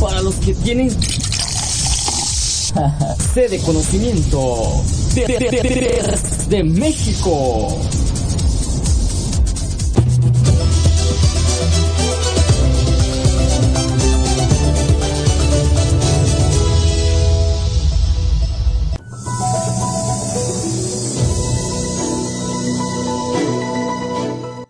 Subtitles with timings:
[0.00, 0.88] para los que tienen
[3.60, 4.82] conocimiento
[5.14, 7.78] de, de, de, de México.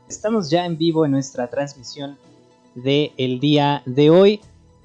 [0.08, 2.18] Estamos ya en vivo en nuestra transmisión
[2.74, 4.40] del el día de hoy.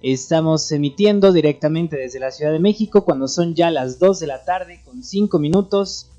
[0.08, 4.46] Estamos emitiendo directamente desde la Ciudad de México cuando son ya las 2 de la
[4.46, 6.12] tarde con 5 minutos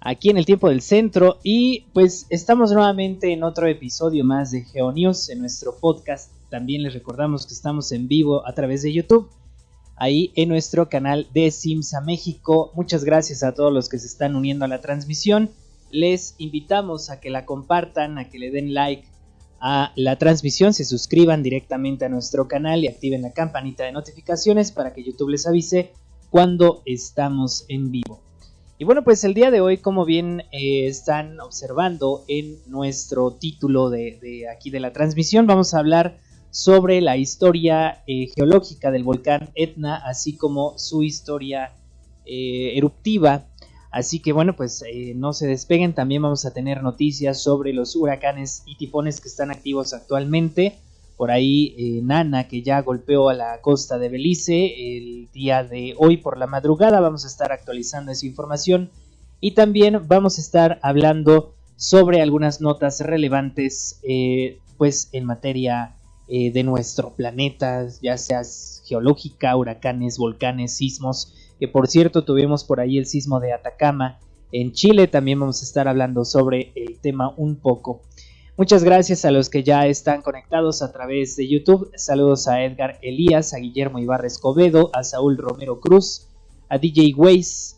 [0.00, 4.64] aquí en el tiempo del centro y pues estamos nuevamente en otro episodio más de
[4.64, 6.30] GeoNews en nuestro podcast.
[6.50, 9.30] También les recordamos que estamos en vivo a través de YouTube,
[9.96, 12.70] ahí en nuestro canal de Simsa México.
[12.74, 15.48] Muchas gracias a todos los que se están uniendo a la transmisión
[15.90, 19.08] les invitamos a que la compartan, a que le den like
[19.60, 24.72] a la transmisión, se suscriban directamente a nuestro canal y activen la campanita de notificaciones
[24.72, 25.92] para que YouTube les avise
[26.30, 28.20] cuando estamos en vivo.
[28.78, 33.88] Y bueno, pues el día de hoy, como bien eh, están observando en nuestro título
[33.88, 36.18] de, aquí de la transmisión, vamos a hablar
[36.50, 41.72] sobre la historia eh, geológica del volcán Etna, así como su historia
[42.26, 43.46] eh, eruptiva
[43.90, 47.96] Así que bueno, pues eh, no se despeguen, también vamos a tener noticias sobre los
[47.96, 50.78] huracanes y tifones que están activos actualmente.
[51.16, 55.94] Por ahí eh, Nana que ya golpeó a la costa de Belice el día de
[55.96, 58.90] hoy por la madrugada, vamos a estar actualizando esa información
[59.40, 65.92] y también vamos a estar hablando sobre algunas notas relevantes eh, pues en materia
[66.28, 68.42] de nuestro planeta, ya sea
[68.84, 74.18] geológica, huracanes, volcanes, sismos que por cierto tuvimos por ahí el sismo de Atacama.
[74.52, 78.02] En Chile también vamos a estar hablando sobre el tema un poco.
[78.58, 81.90] Muchas gracias a los que ya están conectados a través de YouTube.
[81.94, 86.28] Saludos a Edgar Elías, a Guillermo Ibarra Escobedo, a Saúl Romero Cruz,
[86.70, 87.76] a DJ Weiss,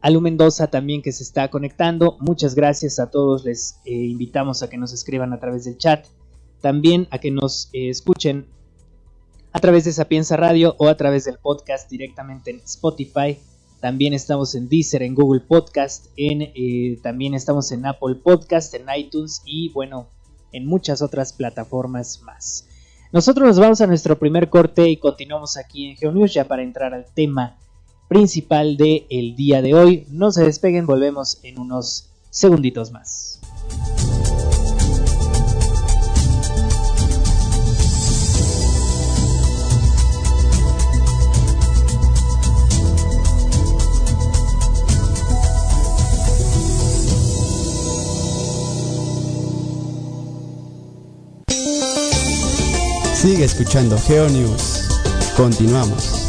[0.00, 2.16] a Lu Mendoza también que se está conectando.
[2.20, 3.44] Muchas gracias a todos.
[3.44, 6.06] Les eh, invitamos a que nos escriban a través del chat.
[6.62, 8.46] También a que nos eh, escuchen
[9.52, 13.38] a través de Sapienza Radio o a través del podcast directamente en Spotify.
[13.80, 18.86] También estamos en Deezer, en Google Podcast, en, eh, también estamos en Apple Podcast, en
[18.96, 20.08] iTunes y bueno,
[20.52, 22.66] en muchas otras plataformas más.
[23.12, 26.92] Nosotros nos vamos a nuestro primer corte y continuamos aquí en GeoNews ya para entrar
[26.92, 27.56] al tema
[28.08, 30.06] principal del el día de hoy.
[30.10, 33.37] No se despeguen, volvemos en unos segunditos más.
[53.38, 54.88] Sigue escuchando GeoNews.
[55.36, 56.26] Continuamos.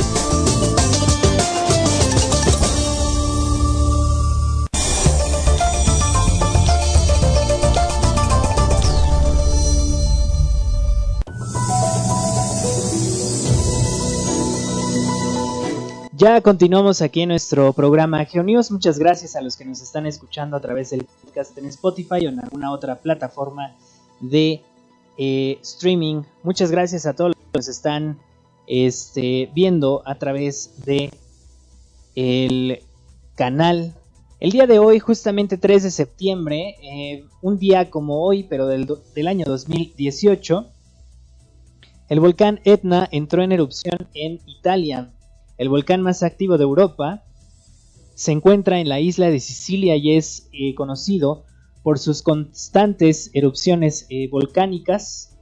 [16.14, 18.70] Ya continuamos aquí en nuestro programa GeoNews.
[18.70, 22.30] Muchas gracias a los que nos están escuchando a través del podcast en Spotify o
[22.30, 23.74] en alguna otra plataforma
[24.20, 24.62] de
[25.20, 26.24] eh, streaming.
[26.44, 28.18] Muchas gracias a todos los que nos están
[28.68, 31.12] este, viendo a través de
[32.16, 32.80] el
[33.36, 33.94] canal.
[34.40, 38.88] El día de hoy, justamente 3 de septiembre, eh, un día como hoy, pero del,
[39.28, 40.68] año 2018,
[42.08, 45.12] el volcán Etna entró en erupción en Italia.
[45.58, 47.26] El volcán más activo de Europa
[48.16, 51.44] se encuentra en la isla de Sicilia y es eh, conocido
[51.84, 55.38] por sus constantes erupciones eh, volcánicas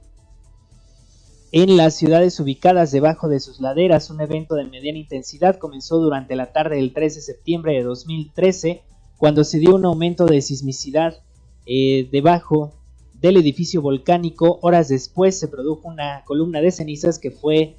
[1.50, 4.10] en las ciudades ubicadas debajo de sus laderas.
[4.10, 8.82] Un evento de mediana intensidad comenzó durante la tarde del 13 de septiembre de 2013,
[9.16, 11.18] cuando se dio un aumento de sismicidad
[11.66, 12.74] eh, debajo
[13.14, 14.58] del edificio volcánico.
[14.62, 17.76] Horas después se produjo una columna de cenizas que fue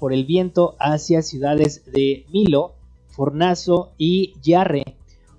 [0.00, 2.74] por el viento hacia ciudades de Milo,
[3.08, 4.96] Fornazo y Yarre,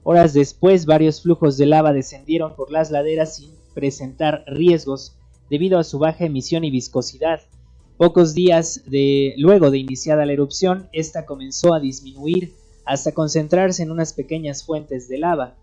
[0.09, 5.18] Horas después, varios flujos de lava descendieron por las laderas sin presentar riesgos
[5.50, 7.42] debido a su baja emisión y viscosidad.
[7.98, 8.83] Pocos días
[9.36, 12.54] luego de iniciada la erupción, esta comenzó a disminuir
[12.86, 15.56] hasta concentrarse en unas pequeñas fuentes de lava.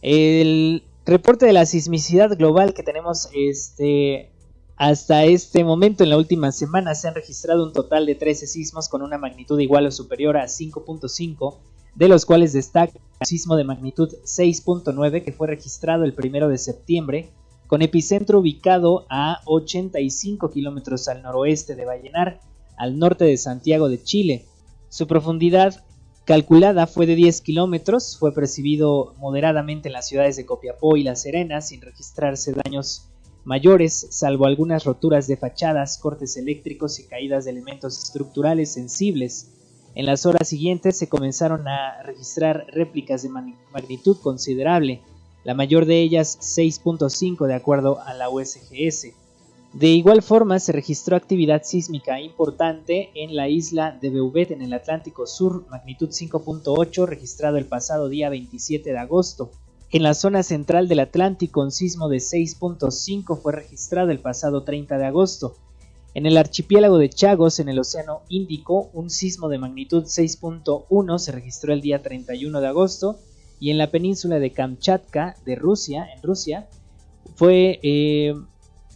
[0.00, 4.30] El reporte de la sismicidad global que tenemos este,
[4.76, 8.88] hasta este momento en la última semana se han registrado un total de 13 sismos
[8.88, 11.56] con una magnitud igual o superior a 5.5
[11.94, 16.58] de los cuales destaca el sismo de magnitud 6.9 que fue registrado el 1 de
[16.58, 17.30] septiembre,
[17.66, 22.40] con epicentro ubicado a 85 kilómetros al noroeste de Vallenar,
[22.76, 24.46] al norte de Santiago de Chile.
[24.88, 25.84] Su profundidad
[26.24, 31.16] calculada fue de 10 kilómetros, fue percibido moderadamente en las ciudades de Copiapó y La
[31.16, 33.08] Serena sin registrarse daños
[33.44, 39.54] mayores, salvo algunas roturas de fachadas, cortes eléctricos y caídas de elementos estructurales sensibles.
[39.94, 45.00] En las horas siguientes se comenzaron a registrar réplicas de magnitud considerable,
[45.44, 49.08] la mayor de ellas 6.5 de acuerdo a la USGS.
[49.72, 54.72] De igual forma se registró actividad sísmica importante en la isla de Beuvet en el
[54.72, 59.50] Atlántico Sur, magnitud 5.8 registrado el pasado día 27 de agosto.
[59.90, 64.98] En la zona central del Atlántico un sismo de 6.5 fue registrado el pasado 30
[64.98, 65.56] de agosto.
[66.18, 71.30] En el archipiélago de Chagos, en el Océano Índico, un sismo de magnitud 6.1 se
[71.30, 73.20] registró el día 31 de agosto
[73.60, 76.68] y en la península de Kamchatka de Rusia, en Rusia,
[77.36, 78.34] fue eh,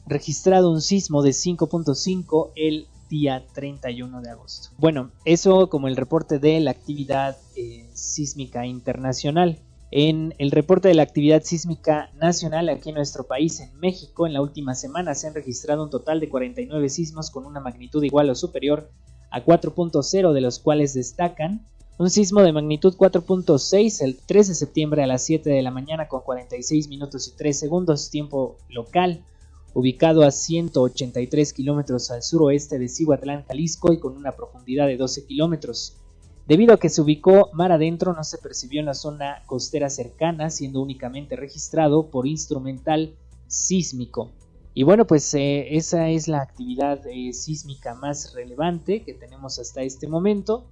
[0.05, 4.71] registrado un sismo de 5.5 el día 31 de agosto.
[4.79, 9.61] Bueno, eso como el reporte de la actividad eh, sísmica internacional.
[9.95, 14.33] En el reporte de la actividad sísmica nacional aquí en nuestro país, en México, en
[14.33, 18.31] la última semana se han registrado un total de 49 sismos con una magnitud igual
[18.31, 18.91] o superior
[19.31, 21.67] a 4.0, de los cuales destacan
[21.99, 26.09] un sismo de magnitud 4.6 el 13 de septiembre a las 7 de la mañana
[26.09, 29.27] con 46 minutos y 3 segundos tiempo local,
[29.75, 35.27] ubicado a 183 kilómetros al suroeste de Cihuatlán, Jalisco y con una profundidad de 12
[35.27, 35.99] kilómetros.
[36.47, 40.51] Debido a que se ubicó mar adentro, no se percibió en la zona costera cercana,
[40.51, 43.15] siendo únicamente registrado por instrumental
[43.47, 44.31] sísmico.
[44.75, 49.83] Y bueno, pues eh, esa es la actividad eh, sísmica más relevante que tenemos hasta
[49.83, 50.67] este momento.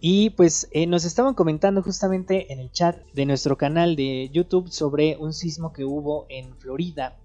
[0.00, 4.70] Y pues eh, nos estaban comentando justamente en el chat de nuestro canal de YouTube
[4.70, 7.16] sobre un sismo que hubo en Florida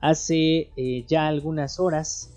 [0.00, 0.70] hace
[1.08, 2.30] ya algunas horas.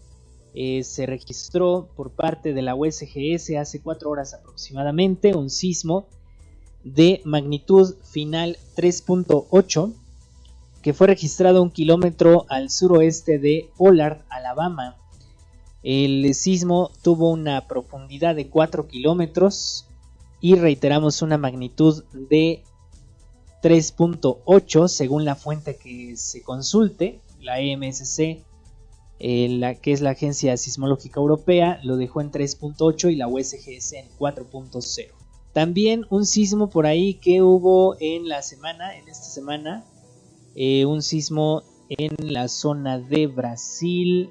[0.57, 6.07] Eh, se registró por parte de la USGS hace cuatro horas aproximadamente un sismo
[6.85, 9.93] de magnitud final 3.8
[10.81, 14.95] que fue registrado un kilómetro al suroeste de Pollard, Alabama.
[15.83, 19.87] El sismo tuvo una profundidad de 4 kilómetros
[20.39, 22.63] y reiteramos una magnitud de
[23.61, 28.39] 3.8 según la fuente que se consulte, la EMSC
[29.27, 34.07] eh, que es la Agencia Sismológica Europea, lo dejó en 3.8 y la USGS en
[34.19, 35.07] 4.0.
[35.51, 39.83] También un sismo por ahí que hubo en la semana, en esta semana,
[40.53, 44.29] eh, un sismo en la zona de Brasil.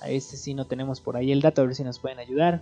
[0.00, 2.60] A este sí no tenemos por ahí el dato, a ver si nos pueden ayudar.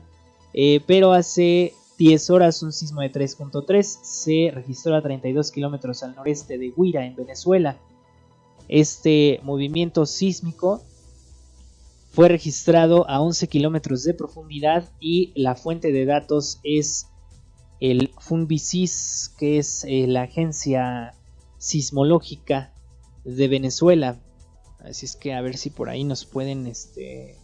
[0.52, 6.16] Eh, pero hace 10 horas un sismo de 3.3 se registró a 32 kilómetros al
[6.16, 7.78] noreste de Huira, en Venezuela.
[8.68, 10.82] Este movimiento sísmico
[12.12, 17.08] fue registrado a 11 kilómetros de profundidad y la fuente de datos es
[17.80, 21.14] el Funvisis, que es eh, la agencia
[21.56, 22.74] sismológica
[23.24, 24.20] de Venezuela.
[24.80, 27.38] Así es que a ver si por ahí nos pueden este,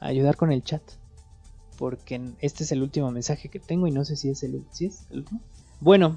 [0.00, 0.82] ayudar con el chat.
[1.76, 4.86] Porque este es el último mensaje que tengo y no sé si es el, ¿sí
[4.86, 5.40] es el último.
[5.80, 6.16] Bueno,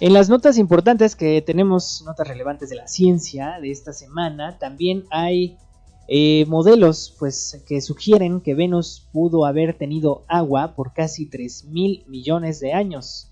[0.00, 5.04] en las notas importantes que tenemos, notas relevantes de la ciencia de esta semana, también
[5.10, 5.58] hay
[6.08, 12.02] eh, modelos pues, que sugieren que Venus pudo haber tenido agua por casi 3 mil
[12.08, 13.30] millones de años.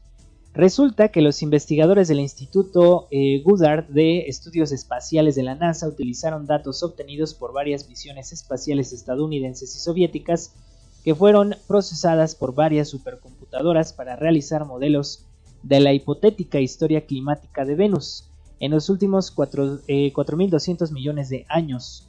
[0.52, 6.46] Resulta que los investigadores del Instituto eh, Goddard de Estudios Espaciales de la NASA utilizaron
[6.46, 10.54] datos obtenidos por varias misiones espaciales estadounidenses y soviéticas
[11.02, 15.24] que fueron procesadas por varias supercomputadoras para realizar modelos
[15.62, 18.28] de la hipotética historia climática de Venus
[18.60, 22.05] en los últimos 4.200 eh, millones de años.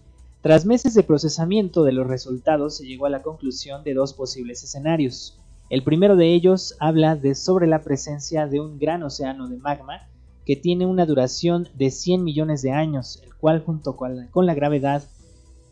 [0.47, 4.63] Tras meses de procesamiento de los resultados se llegó a la conclusión de dos posibles
[4.63, 5.37] escenarios.
[5.69, 10.07] El primero de ellos habla de sobre la presencia de un gran océano de magma
[10.45, 15.03] que tiene una duración de 100 millones de años, el cual junto con la, gravedad,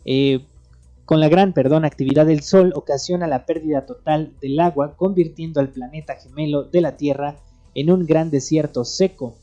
[0.04, 0.42] eh,
[1.06, 5.70] con la gran perdón, actividad del Sol ocasiona la pérdida total del agua, convirtiendo al
[5.70, 7.38] planeta gemelo de la Tierra
[7.76, 9.38] en un gran desierto seco.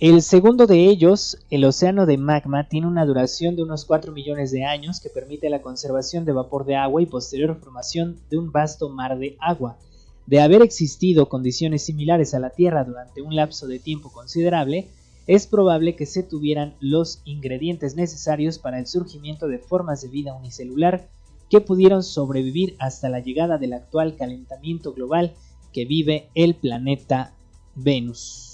[0.00, 4.50] El segundo de ellos, el océano de magma, tiene una duración de unos 4 millones
[4.50, 8.50] de años que permite la conservación de vapor de agua y posterior formación de un
[8.50, 9.76] vasto mar de agua.
[10.24, 14.88] De haber existido condiciones similares a la Tierra durante un lapso de tiempo considerable,
[15.26, 20.32] es probable que se tuvieran los ingredientes necesarios para el surgimiento de formas de vida
[20.32, 21.10] unicelular
[21.50, 25.34] que pudieron sobrevivir hasta la llegada del actual calentamiento global
[25.74, 27.34] que vive el planeta
[27.74, 28.49] Venus.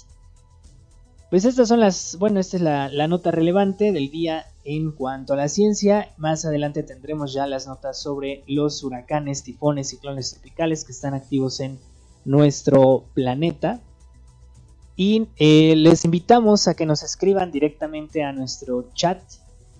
[1.29, 5.35] Pues estas son las, bueno, esta es la, nota relevante del día en cuanto a
[5.35, 6.13] la ciencia.
[6.15, 11.59] Más adelante tendremos ya las notas sobre los huracanes, tifones, ciclones tropicales que están activos
[11.59, 11.79] en
[12.23, 13.81] nuestro planeta.
[14.95, 19.21] Y eh, les invitamos a que nos escriban directamente a nuestro chat,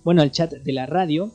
[0.03, 1.31] bueno, al chat de la radio,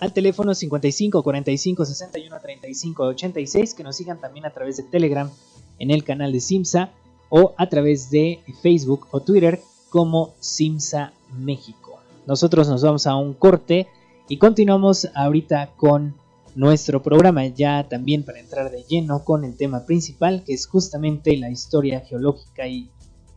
[0.00, 5.30] al teléfono 55 45 61 35 86, que nos sigan también a través de Telegram
[5.78, 6.92] en el canal de Simsa
[7.34, 11.98] o a través de Facebook o Twitter como Simsa México.
[12.26, 13.88] Nosotros nos vamos a un corte
[14.28, 16.14] y continuamos ahorita con
[16.54, 21.34] nuestro programa ya también para entrar de lleno con el tema principal que es justamente
[21.38, 22.90] la historia geológica y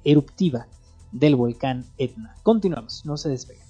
[0.03, 0.67] eruptiva
[1.13, 2.35] del volcán Etna.
[2.43, 3.64] Continuamos, no se despeguen.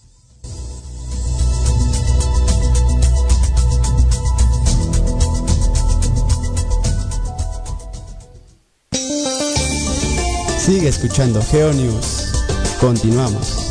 [10.66, 12.32] Sigue escuchando GeoNews.
[12.82, 13.66] Continuamos.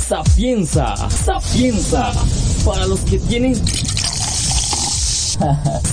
[0.00, 2.12] Sapienza, sapienza,
[2.64, 3.54] para los que tienen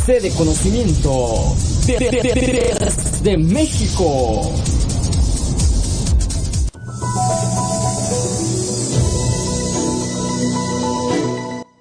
[0.06, 1.56] sede conocimiento
[1.86, 2.92] de, de, de,
[3.22, 4.52] de México.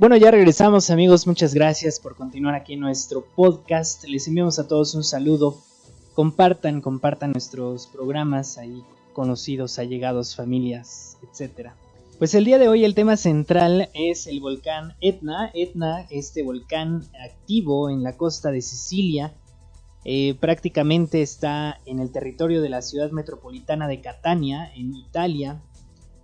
[0.04, 4.04] Bueno, ya regresamos amigos, muchas gracias por continuar aquí en nuestro podcast.
[4.04, 5.62] Les enviamos a todos un saludo.
[6.12, 8.84] Compartan, compartan nuestros programas ahí
[9.14, 11.74] conocidos, allegados, familias, etcétera.
[12.18, 15.50] Pues el día de hoy el tema central es el volcán Etna.
[15.54, 19.32] Etna, este volcán activo en la costa de Sicilia,
[20.04, 25.62] eh, prácticamente está en el territorio de la ciudad metropolitana de Catania, en Italia,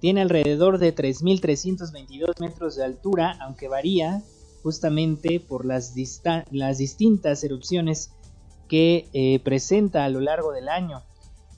[0.01, 4.23] tiene alrededor de 3.322 metros de altura, aunque varía
[4.63, 8.11] justamente por las, distintas erupciones
[8.69, 11.03] que eh, presenta a lo largo del año.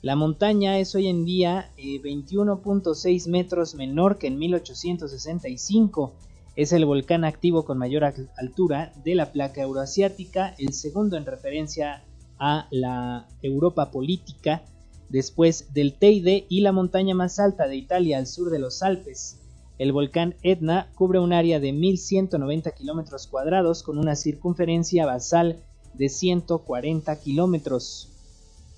[0.01, 6.13] La montaña es hoy en día 21.6 eh, metros menor que en 1865.
[6.55, 8.03] Es el volcán activo con mayor
[8.37, 12.03] altura de la placa euroasiática, el segundo en referencia
[12.37, 14.63] a la Europa política
[15.13, 19.37] después del Teide y la montaña más alta de Italia al sur de los Alpes.
[19.77, 25.59] El volcán Etna cubre un área de 1.190 kilómetros cuadrados con una circunferencia basal
[25.93, 28.09] de 140 kilómetros.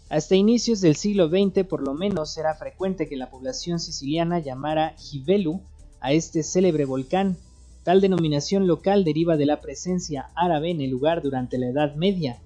[0.09, 4.93] Hasta inicios del siglo XX por lo menos era frecuente que la población siciliana llamara
[4.97, 5.61] Gibelu
[6.01, 7.37] a este célebre volcán.
[7.83, 12.41] Tal denominación local deriva de la presencia árabe en el lugar durante la Edad Media.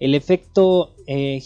[0.00, 1.38] El efecto eh,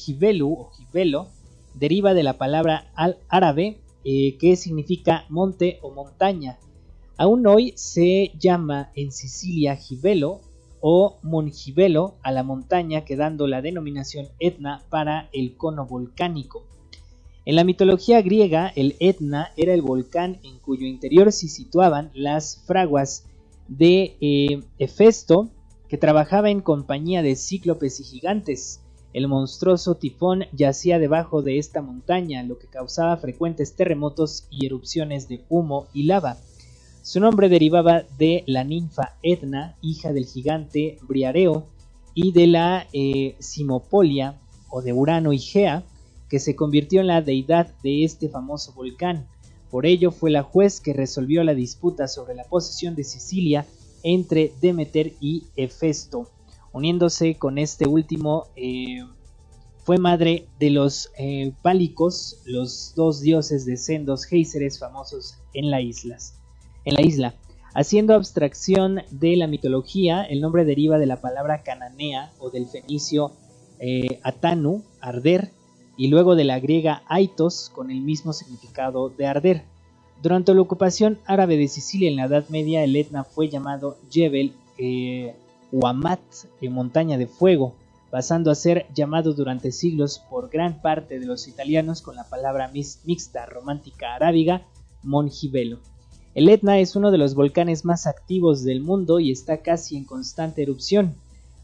[0.44, 1.28] o Gibelo
[1.74, 6.58] deriva de la palabra al árabe eh, que significa monte o montaña.
[7.16, 10.40] Aún hoy se llama en Sicilia Gibelo
[10.80, 16.64] o Mongibelo a la montaña, quedando la denominación Etna para el cono volcánico.
[17.44, 22.62] En la mitología griega, el Etna era el volcán en cuyo interior se situaban las
[22.66, 23.26] fraguas
[23.68, 25.50] de eh, Hefesto,
[25.88, 28.80] que trabajaba en compañía de cíclopes y gigantes.
[29.12, 35.28] El monstruoso tifón yacía debajo de esta montaña, lo que causaba frecuentes terremotos y erupciones
[35.28, 36.36] de humo y lava.
[37.02, 41.66] Su nombre derivaba de la ninfa Etna, hija del gigante Briareo,
[42.14, 44.38] y de la eh, Simopolia,
[44.68, 45.82] o de Urano y Gea,
[46.28, 49.26] que se convirtió en la deidad de este famoso volcán.
[49.70, 53.66] Por ello fue la juez que resolvió la disputa sobre la posesión de Sicilia
[54.04, 56.28] entre Demeter y Hefesto
[56.72, 59.04] uniéndose con este último, eh,
[59.84, 65.80] fue madre de los eh, pálicos, los dos dioses de sendos géiseres famosos en, la
[65.80, 66.38] islas,
[66.84, 67.34] en la isla.
[67.74, 73.32] Haciendo abstracción de la mitología, el nombre deriva de la palabra cananea o del fenicio
[73.78, 75.50] eh, atanu, arder,
[75.96, 79.64] y luego de la griega aitos, con el mismo significado de arder.
[80.22, 84.52] Durante la ocupación árabe de Sicilia en la Edad Media, el Etna fue llamado Jebel
[85.72, 86.20] Huamat,
[86.60, 87.74] en montaña de fuego,
[88.10, 92.70] pasando a ser llamado durante siglos por gran parte de los italianos con la palabra
[92.72, 94.66] mixta romántica arábiga
[95.02, 95.78] Mongibelo.
[96.34, 100.04] El Etna es uno de los volcanes más activos del mundo y está casi en
[100.04, 101.14] constante erupción.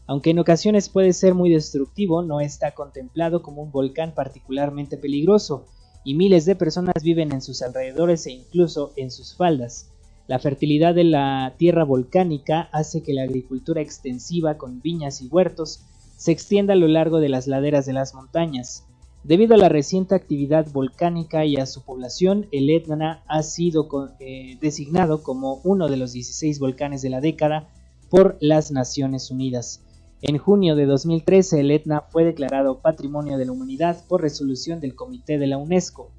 [0.05, 5.65] Aunque en ocasiones puede ser muy destructivo, no está contemplado como un volcán particularmente peligroso,
[6.05, 9.89] y miles de personas viven en sus alrededores e incluso en sus faldas.
[10.27, 15.85] La fertilidad de la tierra volcánica hace que la agricultura extensiva con viñas y huertos
[16.17, 18.85] se extienda a lo largo de las laderas de las montañas.
[19.23, 23.87] Debido a la reciente actividad volcánica y a su población, el Etna ha sido
[24.19, 27.69] eh, designado como uno de los 16 volcanes de la década
[28.09, 29.81] por las Naciones Unidas.
[30.21, 34.95] En junio de 2013 el Etna fue declarado Patrimonio de la Humanidad por resolución del
[34.95, 36.11] Comité de la UNESCO.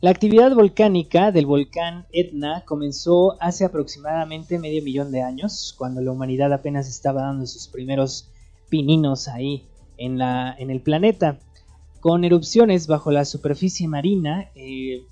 [0.00, 6.12] La actividad volcánica del volcán Etna comenzó hace aproximadamente medio millón de años, cuando la
[6.12, 8.30] humanidad apenas estaba dando sus primeros
[8.68, 11.40] pininos ahí en, el planeta,
[11.98, 15.02] con erupciones bajo la superficie marina eh,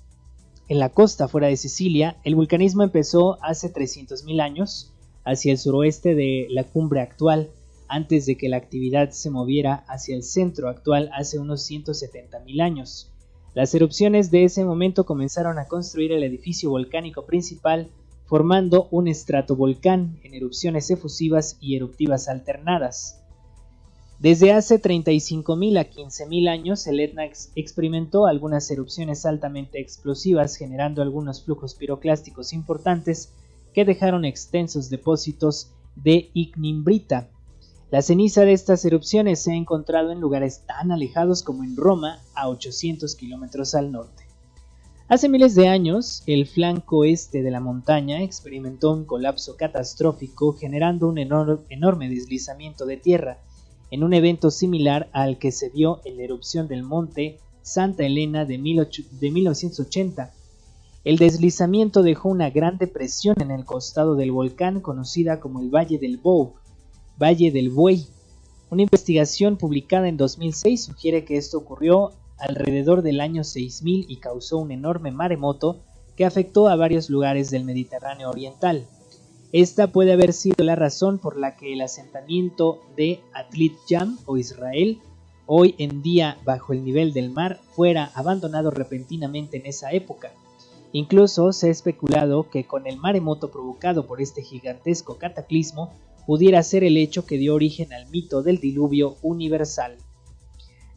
[0.69, 2.15] en la costa fuera de Sicilia.
[2.23, 4.93] El vulcanismo empezó hace 300.000 años
[5.25, 7.49] hacia el suroeste de la cumbre actual,
[7.89, 13.11] antes de que la actividad se moviera hacia el centro actual hace unos 170.000 años.
[13.53, 17.89] Las erupciones de ese momento comenzaron a construir el edificio volcánico principal,
[18.25, 23.21] formando un estratovolcán en erupciones efusivas y eruptivas alternadas.
[24.19, 27.25] Desde hace 35.000 a 15.000 años, el Etna
[27.55, 33.31] experimentó algunas erupciones altamente explosivas, generando algunos flujos piroclásticos importantes
[33.73, 37.29] que dejaron extensos depósitos de ignimbrita,
[37.89, 42.19] la ceniza de estas erupciones se ha encontrado en lugares tan alejados como en Roma,
[42.35, 44.25] a 800 kilómetros al norte.
[45.07, 51.07] Hace miles de años, el flanco este de la montaña experimentó un colapso catastrófico generando
[51.07, 53.37] un enorme deslizamiento de tierra,
[53.89, 58.43] en un evento similar al que se vio en la erupción del monte Santa Elena
[58.43, 60.33] de, 1980.
[61.05, 65.99] El deslizamiento dejó una gran depresión en el costado del volcán conocida como el Valle
[65.99, 66.55] del Bow,
[67.21, 68.05] Valle del Buey.
[68.69, 74.59] Una investigación publicada en 2006 sugiere que esto ocurrió alrededor del año 6000 y causó
[74.59, 75.77] un enorme maremoto
[76.15, 78.85] que afectó a varios lugares del Mediterráneo Oriental.
[79.51, 84.37] Esta puede haber sido la razón por la que el asentamiento de Atlit Yam o
[84.37, 84.99] Israel,
[85.47, 90.31] hoy en día bajo el nivel del mar, fuera abandonado repentinamente en esa época.
[90.91, 95.93] Incluso se ha especulado que con el maremoto provocado por este gigantesco cataclismo
[96.27, 99.95] pudiera ser el hecho que dio origen al mito del diluvio universal.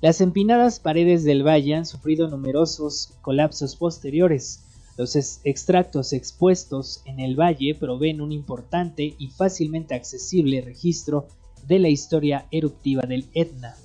[0.00, 4.64] Las empinadas paredes del valle han sufrido numerosos colapsos posteriores.
[4.96, 5.14] Los
[5.44, 11.28] extractos expuestos en el valle proveen un importante y fácilmente accesible registro
[11.68, 13.76] de la historia eruptiva del Etna.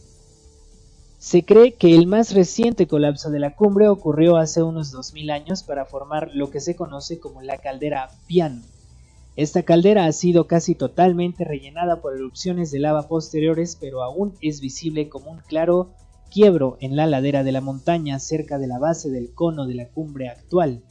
[1.19, 5.61] Se cree que el más reciente colapso de la cumbre ocurrió hace unos 2000 años
[5.61, 8.63] para formar lo que se conoce como la caldera Piano
[9.35, 14.61] esta caldera ha sido casi totalmente rellenada por erupciones de lava posteriores, pero aún es
[14.61, 15.91] visible como un claro
[16.31, 19.89] quiebro en la ladera de la montaña cerca de la base del cono de la
[19.89, 20.83] cumbre actual.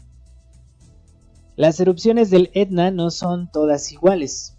[1.57, 4.57] Las erupciones del Etna no son todas iguales.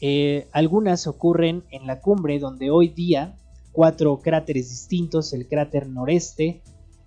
[0.00, 3.36] Eh, algunas ocurren en la cumbre donde hoy día
[3.72, 6.62] cuatro cráteres distintos, el cráter noreste,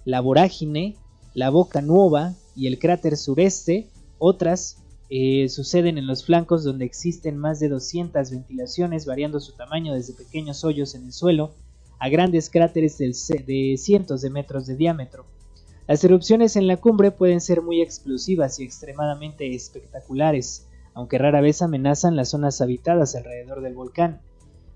[0.06, 0.96] la vorágine,
[1.34, 3.90] la boca nueva y el cráter sureste,
[4.20, 4.81] otras
[5.14, 10.14] eh, suceden en los flancos donde existen más de 200 ventilaciones variando su tamaño desde
[10.14, 11.52] pequeños hoyos en el suelo
[12.00, 15.26] a grandes cráteres de cientos de metros de diámetro.
[15.86, 21.62] Las erupciones en la cumbre pueden ser muy explosivas y extremadamente espectaculares, aunque rara vez
[21.62, 24.22] amenazan las zonas habitadas alrededor del volcán.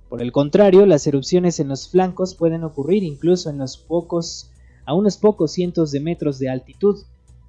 [0.09, 5.91] Por el contrario, las erupciones en los flancos pueden ocurrir incluso a unos pocos cientos
[5.91, 7.05] de metros de altitud,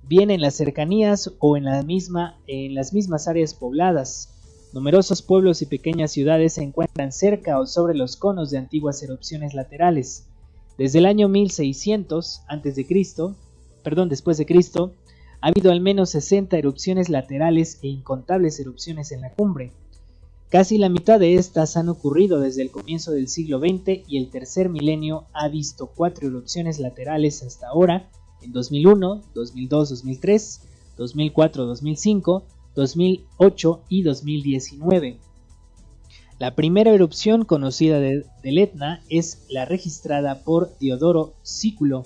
[0.09, 4.31] bien en las cercanías o en, la misma, en las mismas áreas pobladas.
[4.73, 9.55] Numerosos pueblos y pequeñas ciudades se encuentran cerca o sobre los conos de antiguas erupciones
[9.55, 10.27] laterales.
[10.79, 12.87] Desde el año 1600 a.C.,
[13.83, 14.92] perdón, después de Cristo,
[15.40, 19.73] ha habido al menos 60 erupciones laterales e incontables erupciones en la cumbre.
[20.49, 24.31] Casi la mitad de estas han ocurrido desde el comienzo del siglo XX y el
[24.31, 28.11] tercer milenio ha visto cuatro erupciones laterales hasta ahora,
[28.46, 30.61] en 2001, 2002, 2003,
[30.96, 32.42] 2004, 2005,
[32.74, 35.18] 2008 y 2019.
[36.38, 42.04] La primera erupción conocida del Etna es la registrada por Diodoro Sículo.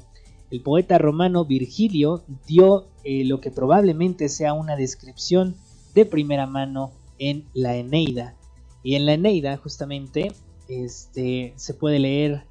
[0.50, 5.56] El poeta romano Virgilio dio eh, lo que probablemente sea una descripción
[5.94, 8.34] de primera mano en la Eneida.
[8.82, 10.32] Y en la Eneida justamente
[10.68, 12.44] este, se puede leer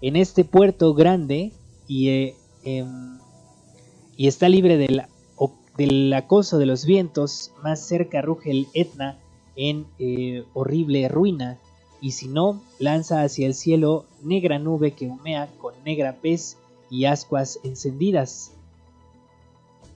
[0.00, 1.52] en este puerto grande
[1.88, 3.18] y eh, Em,
[4.16, 5.02] y está libre del,
[5.76, 9.18] del, acoso de los vientos, más cerca ruge el Etna
[9.56, 11.58] en eh, horrible ruina,
[12.02, 16.56] y si no, lanza hacia el cielo negra nube que humea con negra pez
[16.90, 18.52] y ascuas encendidas,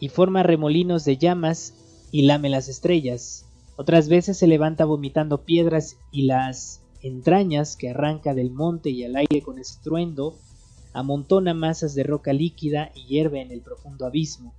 [0.01, 1.75] y forma remolinos de llamas
[2.11, 3.47] y lame las estrellas.
[3.77, 9.17] Otras veces se levanta vomitando piedras y las entrañas que arranca del monte y al
[9.17, 10.39] aire con estruendo
[10.95, 14.55] amontona masas de roca líquida y hierve en el profundo abismo.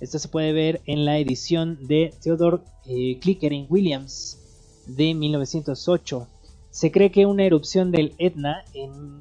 [0.00, 4.38] Esto se puede ver en la edición de Theodore eh, Clickering Williams
[4.86, 6.28] de 1908.
[6.70, 9.18] Se cree que una erupción del Etna en,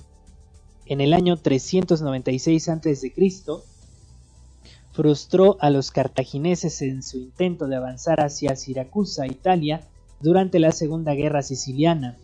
[0.85, 3.13] en el año 396 a.C.
[4.91, 9.87] frustró a los cartagineses en su intento de avanzar hacia Siracusa, Italia,
[10.19, 12.17] durante la Segunda Guerra Siciliana.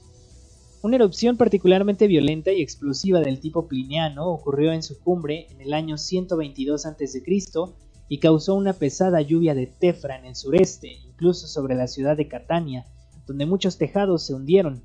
[0.81, 5.73] Una erupción particularmente violenta y explosiva del tipo pliniano ocurrió en su cumbre en el
[5.73, 7.21] año 122 a.C.
[8.07, 12.29] y causó una pesada lluvia de tefra en el sureste, incluso sobre la ciudad de
[12.29, 12.85] Catania,
[13.27, 14.81] donde muchos tejados se hundieron.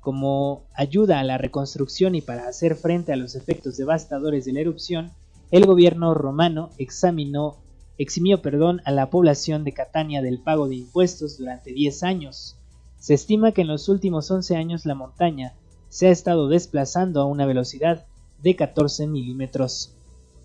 [0.00, 4.60] Como ayuda a la reconstrucción y para hacer frente a los efectos devastadores de la
[4.60, 5.12] erupción,
[5.52, 11.72] el gobierno romano eximió perdón, a la población de Catania del pago de impuestos durante
[11.72, 12.57] 10 años.
[12.98, 15.54] Se estima que en los últimos 11 años la montaña
[15.88, 18.06] se ha estado desplazando a una velocidad
[18.42, 19.92] de 14 milímetros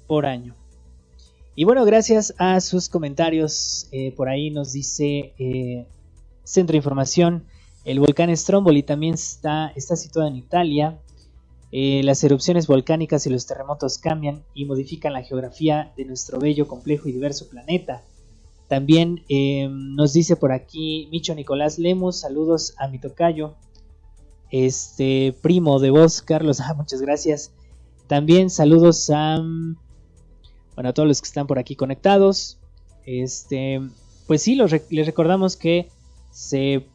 [0.08, 0.56] por año.
[1.56, 5.86] Y bueno, gracias a sus comentarios, eh, por ahí nos dice eh,
[6.44, 7.46] Centro de Información,
[7.86, 10.98] el volcán Stromboli también está, está situado en Italia.
[11.72, 16.68] Eh, las erupciones volcánicas y los terremotos cambian y modifican la geografía de nuestro bello,
[16.68, 18.02] complejo y diverso planeta.
[18.68, 23.56] También eh, nos dice por aquí Micho Nicolás Lemos, saludos a mi tocayo,
[24.50, 27.52] este primo de vos, Carlos, ah, muchas gracias.
[28.08, 29.38] También saludos a,
[30.76, 32.60] bueno, a todos los que están por aquí conectados.
[33.06, 33.82] Este,
[34.28, 35.90] pues sí, les recordamos que
[36.32, 36.86] se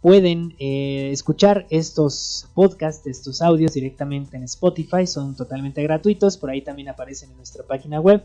[0.00, 6.62] pueden eh, escuchar estos podcasts, estos audios directamente en Spotify, son totalmente gratuitos, por ahí
[6.62, 8.24] también aparecen en nuestra página web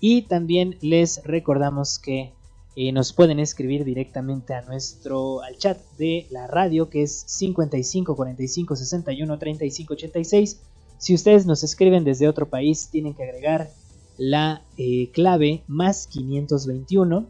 [0.00, 2.32] y también les recordamos que
[2.76, 8.14] eh, nos pueden escribir directamente a nuestro al chat de la radio que es 55
[8.14, 10.60] 45 61 35 86.
[10.98, 13.70] Si ustedes nos escriben desde otro país tienen que agregar
[14.16, 17.26] la eh, clave más 521.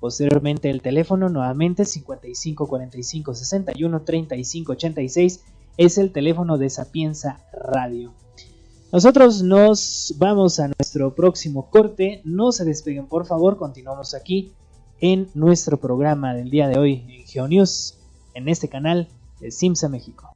[0.00, 5.44] Posteriormente el teléfono nuevamente 55 45 61 35 86
[5.76, 8.12] es el teléfono de Sapienza Radio.
[8.90, 12.22] Nosotros nos vamos a nuestro próximo corte.
[12.24, 13.58] No se despeguen, por favor.
[13.58, 14.52] Continuamos aquí
[15.00, 17.98] en nuestro programa del día de hoy en GeoNews,
[18.32, 19.08] en este canal
[19.40, 20.32] de Simsa México.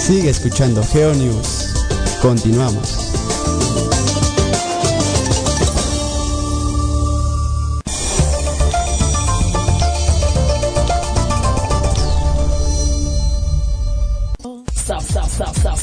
[0.00, 1.74] Sigue escuchando GeoNews.
[2.22, 3.03] Continuamos.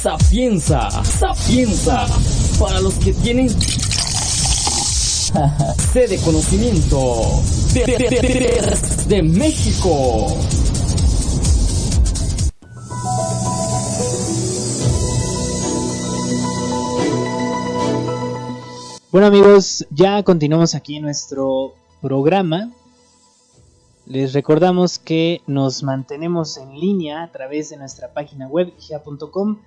[0.01, 2.07] Sapienza, sapienza,
[2.59, 3.49] para los que tienen
[5.93, 7.39] sede conocimiento
[9.07, 10.27] de, México.
[19.11, 22.71] Bueno amigos, ya continuamos aquí nuestro programa
[24.11, 29.59] les recordamos que nos mantenemos en línea a través de nuestra página web gia.com.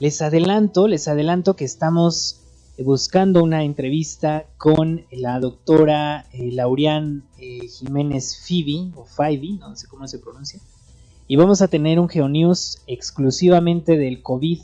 [0.00, 2.40] Les adelanto, les adelanto que estamos
[2.78, 9.88] buscando una entrevista con la doctora eh, Laurian eh, Jiménez Fibi, o Fibi, no sé
[9.88, 10.58] cómo se pronuncia.
[11.28, 14.60] Y vamos a tener un GeoNews exclusivamente del COVID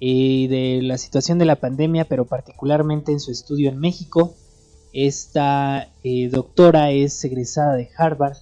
[0.00, 4.34] y eh, de la situación de la pandemia, pero particularmente en su estudio en México.
[4.92, 5.88] Esta
[6.32, 8.38] doctora es egresada de Harvard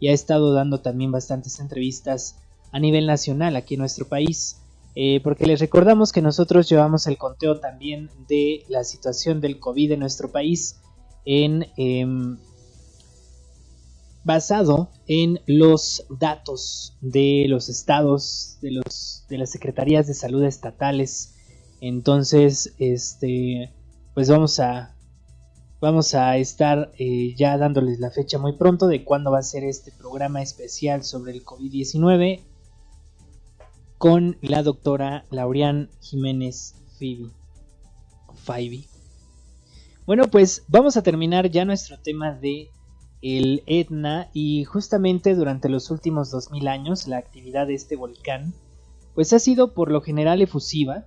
[0.00, 2.36] y ha estado dando también bastantes entrevistas
[2.72, 4.62] a nivel nacional aquí en nuestro país.
[4.94, 9.92] Eh, porque les recordamos que nosotros llevamos el conteo también de la situación del COVID
[9.92, 10.80] en nuestro país
[11.24, 12.38] en, em,
[14.24, 21.34] basado en los datos de los estados, de las secretarías de salud estatales.
[21.80, 23.72] Entonces, este,
[24.14, 24.96] pues vamos a,
[25.80, 29.62] Vamos a estar eh, ya dándoles la fecha muy pronto de cuándo va a ser
[29.62, 32.40] este programa especial sobre el COVID-19
[33.98, 37.30] con la doctora Laurian Jiménez Fibi.
[40.06, 42.70] Bueno, pues vamos a terminar ya nuestro tema de
[43.20, 48.54] el Etna y justamente durante los últimos 2000 años la actividad de este volcán
[49.14, 51.06] pues ha sido por lo general efusiva,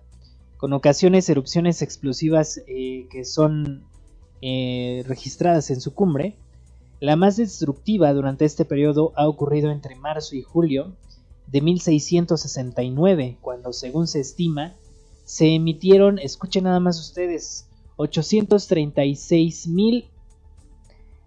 [0.58, 3.86] con ocasiones erupciones explosivas eh, que son
[4.42, 6.36] eh, registradas en su cumbre,
[7.00, 10.98] la más destructiva durante este periodo ha ocurrido entre marzo y julio
[11.52, 14.74] de 1669, cuando según se estima,
[15.26, 20.10] se emitieron, escuchen nada más ustedes, 836 mil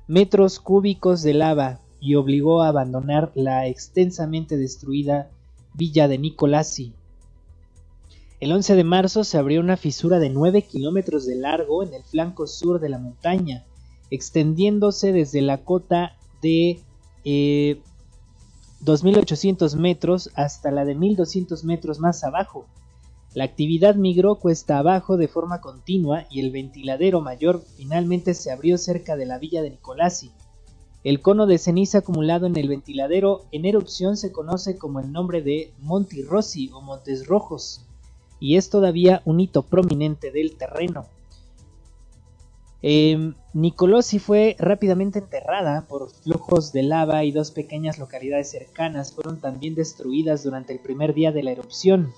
[0.07, 5.31] metros cúbicos de lava y obligó a abandonar la extensamente destruida
[5.75, 6.93] villa de Nicolasi.
[8.41, 12.03] El 11 de marzo se abrió una fisura de 9 kilómetros de largo en el
[12.03, 13.65] flanco sur de la montaña,
[14.11, 16.83] extendiéndose desde la cota de
[18.85, 22.67] 2.800 eh, metros hasta la de 1.200 metros más abajo.
[23.35, 28.79] La actividad migró cuesta abajo de forma continua y el ventiladero mayor finalmente se abrió
[28.79, 30.31] cerca de la villa de Nicolasi.
[31.03, 35.43] El cono de ceniza acumulado en el ventiladero en erupción se conoce como el nombre
[35.43, 37.85] de Monti Rossi o Montes Rojos
[38.39, 41.07] y es todavía un hito prominente del terreno.
[42.87, 49.41] Eh, Nicolosi fue rápidamente enterrada por flujos de lava y dos pequeñas localidades cercanas fueron
[49.41, 52.13] también destruidas durante el primer día de la erupción.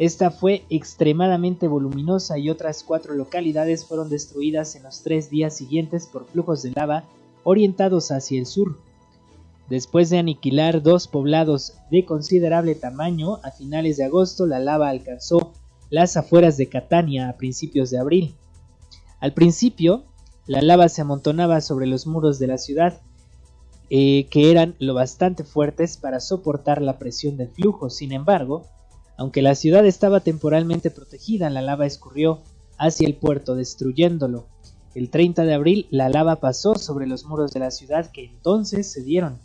[0.00, 6.08] Esta fue extremadamente voluminosa y otras cuatro localidades fueron destruidas en los tres días siguientes
[6.08, 7.04] por flujos de lava
[7.44, 8.76] orientados hacia el sur.
[9.68, 15.52] Después de aniquilar dos poblados de considerable tamaño, a finales de agosto la lava alcanzó
[15.90, 18.34] las afueras de Catania a principios de abril.
[19.22, 20.02] Al principio,
[20.48, 23.00] la lava se amontonaba sobre los muros de la ciudad,
[23.88, 27.88] eh, que eran lo bastante fuertes para soportar la presión del flujo.
[27.88, 28.66] Sin embargo,
[29.16, 32.40] aunque la ciudad estaba temporalmente protegida, la lava escurrió
[32.78, 34.48] hacia el puerto, destruyéndolo.
[34.96, 38.90] El 30 de abril, la lava pasó sobre los muros de la ciudad que entonces
[38.90, 39.38] se dieron.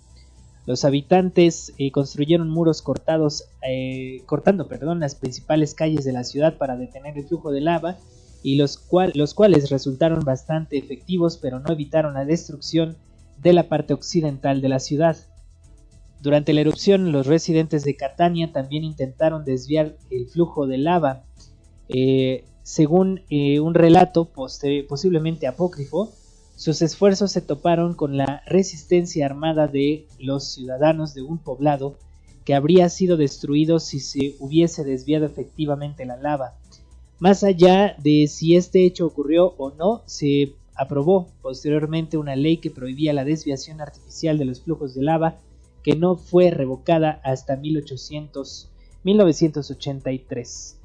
[0.65, 6.57] Los habitantes eh, construyeron muros cortados, eh, cortando perdón, las principales calles de la ciudad
[6.57, 7.95] para detener el flujo de lava
[8.43, 12.97] y los, los cuales resultaron bastante efectivos pero no evitaron la destrucción
[13.41, 15.17] de la parte occidental de la ciudad.
[16.21, 21.23] Durante la erupción, los residentes de Catania también intentaron desviar el flujo de lava.
[21.89, 26.11] Eh, según eh, un relato posiblemente apócrifo,
[26.55, 31.97] sus esfuerzos se toparon con la resistencia armada de los ciudadanos de un poblado
[32.45, 36.55] que habría sido destruido si se hubiese desviado efectivamente la lava.
[37.19, 42.69] Más allá de si este hecho ocurrió o no, se aprobó posteriormente una ley que
[42.69, 45.39] prohibía la desviación artificial de los flujos de lava,
[45.83, 48.69] que no fue revocada hasta 1800,
[49.03, 50.77] 1983.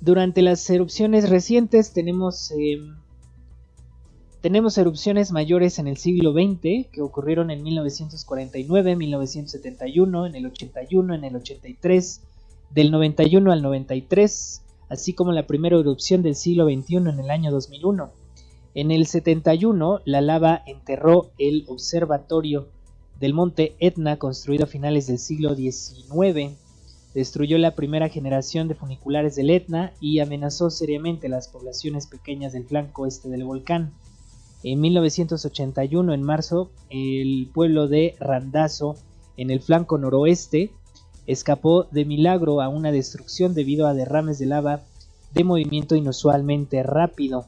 [0.00, 2.94] Durante las erupciones recientes tenemos, em,
[4.42, 11.14] tenemos erupciones mayores en el siglo XX que ocurrieron en 1949, 1971, en el 81,
[11.14, 12.20] en el 83,
[12.70, 14.63] del 91 al 93,
[14.94, 18.10] así como la primera erupción del siglo XXI en el año 2001.
[18.74, 22.68] En el 71, la lava enterró el observatorio
[23.20, 26.56] del monte Etna construido a finales del siglo XIX,
[27.14, 32.64] destruyó la primera generación de funiculares del Etna y amenazó seriamente las poblaciones pequeñas del
[32.64, 33.92] flanco este del volcán.
[34.64, 38.96] En 1981, en marzo, el pueblo de Randazo,
[39.36, 40.72] en el flanco noroeste,
[41.26, 44.80] escapó de milagro a una destrucción debido a derrames de lava
[45.32, 47.46] de movimiento inusualmente rápido.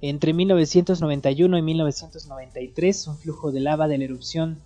[0.00, 4.58] Entre 1991 y 1993, un flujo de lava de la erupción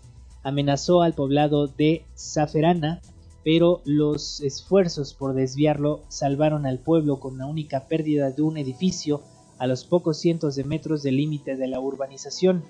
[0.43, 3.01] amenazó al poblado de Zaferana,
[3.45, 9.23] pero los esfuerzos por desviarlo salvaron al pueblo con la única pérdida de un edificio
[9.59, 12.65] a los pocos cientos de metros del límite de la urbanización.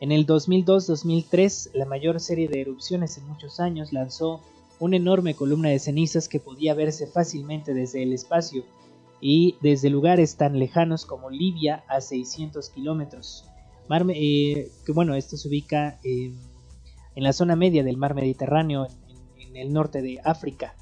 [0.00, 4.40] En el 2002-2003, la mayor serie de erupciones en muchos años lanzó
[4.78, 8.64] una enorme columna de cenizas que podía verse fácilmente desde el espacio
[9.20, 13.44] y desde lugares tan lejanos como Libia a 600 kilómetros.
[14.14, 16.38] Eh, bueno, esto se ubica en
[17.16, 18.86] la zona media del mar Mediterráneo,
[19.38, 20.76] en, el norte de África.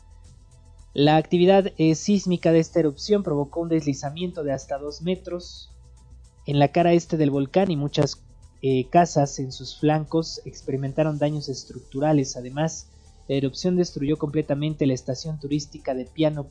[0.92, 5.72] La actividad eh, sísmica de esta erupción provocó un deslizamiento de hasta 2 metros
[6.46, 8.25] en la cara este del volcán y muchas
[8.62, 12.36] eh, casas en sus flancos experimentaron daños estructurales.
[12.36, 12.88] Además,
[13.28, 16.48] la erupción destruyó completamente la estación turística de Piano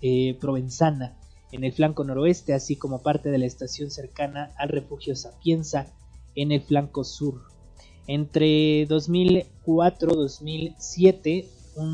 [0.00, 1.16] eh, Provenzana
[1.52, 5.86] en el flanco noroeste, así como parte de la estación cercana al refugio Sapienza
[6.34, 7.42] en el flanco sur.
[8.06, 11.46] Entre 2004-2007,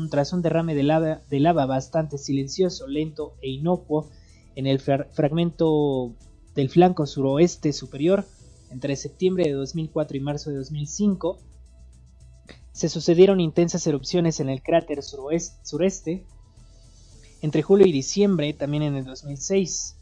[0.09, 4.09] tras un derrame de lava, de lava bastante silencioso, lento e inocuo
[4.55, 6.13] en el fragmento
[6.55, 8.25] del flanco suroeste superior,
[8.71, 11.37] entre septiembre de 2004 y marzo de 2005,
[12.71, 16.25] se sucedieron intensas erupciones en el cráter sureste
[17.41, 19.97] entre julio y diciembre, también en el 2006.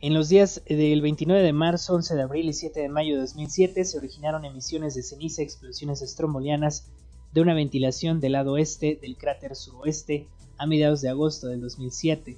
[0.00, 3.20] En los días del 29 de marzo, 11 de abril y 7 de mayo de
[3.20, 6.90] 2007 se originaron emisiones de ceniza, explosiones estrombolianas
[7.32, 12.36] de una ventilación del lado oeste del cráter suroeste a mediados de agosto del 2007.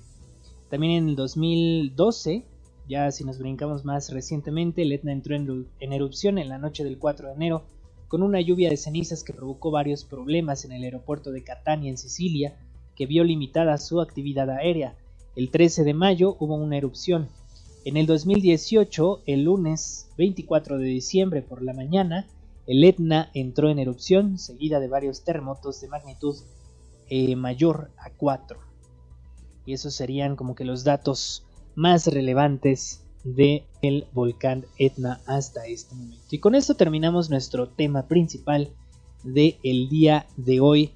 [0.68, 2.44] También en el 2012
[2.88, 6.98] ya si nos brincamos más recientemente, el Etna entró en, erupción en la noche del
[6.98, 7.64] 4 de enero
[8.08, 11.98] con una lluvia de cenizas que provocó varios problemas en el aeropuerto de Catania en
[11.98, 12.56] Sicilia
[12.94, 14.96] que vio limitada su actividad aérea.
[15.34, 17.28] El 13 de mayo hubo una erupción.
[17.84, 22.28] En el 2018, el lunes 24 de diciembre por la mañana,
[22.66, 26.36] el Etna entró en erupción, seguida de varios terremotos de magnitud
[27.08, 28.58] eh, mayor a 4.
[29.66, 31.43] Y esos serían como que los datos
[31.74, 36.24] más relevantes del el volcán Etna hasta este momento.
[36.30, 38.70] Y con esto terminamos nuestro tema principal
[39.22, 40.92] del el día de hoy.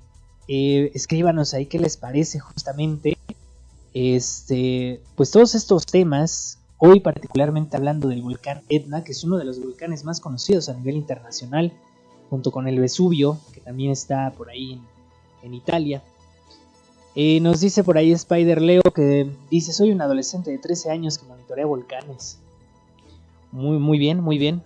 [0.46, 3.16] Eh, escríbanos ahí qué les parece justamente
[3.92, 9.44] este, pues todos estos temas Hoy particularmente hablando del volcán Etna, que es uno de
[9.44, 11.72] los volcanes más conocidos a nivel internacional,
[12.30, 14.80] junto con el Vesubio, que también está por ahí
[15.42, 16.04] en, Italia.
[17.14, 21.18] Eh, nos dice por ahí Spider Leo que dice, soy un adolescente de 13 años
[21.18, 22.38] que monitorea volcanes.
[23.50, 24.62] Muy, muy bien, muy bien.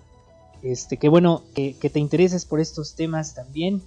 [0.63, 3.83] Este, qué bueno que, te intereses por estos temas también.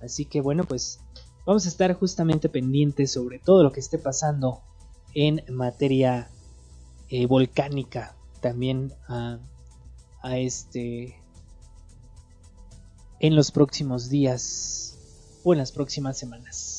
[0.00, 1.00] Así que bueno, pues
[1.44, 4.60] vamos a estar justamente pendientes sobre todo lo que esté pasando
[5.14, 6.28] en materia
[7.08, 9.38] eh, volcánica también a,
[10.38, 11.16] este
[13.20, 14.98] en los próximos días
[15.44, 16.75] o en las próximas semanas.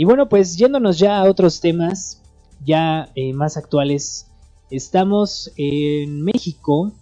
[0.00, 2.22] Y bueno, pues yéndonos ya a otros temas
[2.64, 4.28] ya eh, más actuales,
[4.70, 6.92] estamos en México,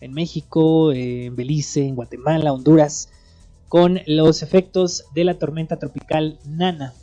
[0.00, 3.10] en México, en Belice, en Guatemala, Honduras,
[3.68, 6.94] con los efectos de la tormenta tropical Nana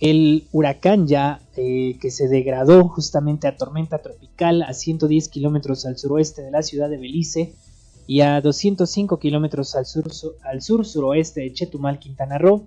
[0.00, 5.98] el huracán ya eh, que se degradó justamente a tormenta tropical a 110 kilómetros al
[5.98, 7.54] suroeste de la ciudad de Belice
[8.08, 9.86] y a 205 kilómetros al
[10.62, 12.66] sur suroeste de Chetumal, Quintana Roo.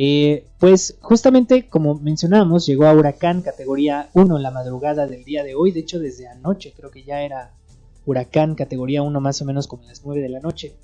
[0.00, 5.42] Eh, pues justamente como mencionamos, llegó a huracán categoría 1 en la madrugada del día
[5.42, 7.50] de hoy, de hecho desde anoche creo que ya era
[8.06, 10.76] huracán categoría 1 más o menos como las 9 de la noche.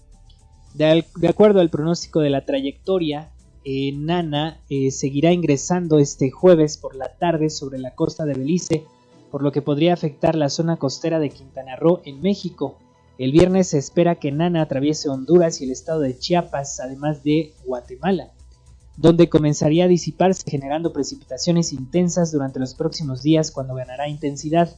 [0.75, 3.31] de acuerdo al pronóstico de la trayectoria,
[3.65, 8.85] eh, Nana eh, seguirá ingresando este jueves por la tarde sobre la costa de Belice,
[9.31, 12.79] por lo que podría afectar la zona costera de Quintana Roo en México.
[13.19, 17.55] El viernes se espera que Nana atraviese Honduras y el estado de Chiapas, además de
[17.65, 18.34] Guatemala,
[18.97, 24.71] donde comenzaría a disiparse generando precipitaciones intensas durante los próximos días cuando ganará intensidad.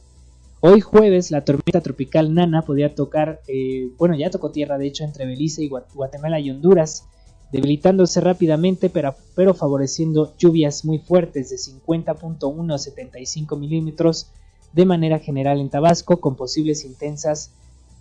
[0.59, 5.03] Hoy jueves la tormenta tropical Nana podría tocar, eh, bueno ya tocó tierra de hecho
[5.03, 7.05] entre Belice y Guatemala y Honduras,
[7.51, 14.31] debilitándose rápidamente pero, pero favoreciendo lluvias muy fuertes de 50.1 a 75 milímetros
[14.73, 17.51] de manera general en Tabasco con posibles intensas